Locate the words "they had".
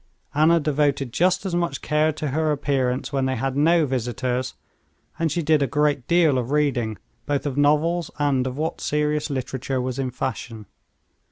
3.27-3.55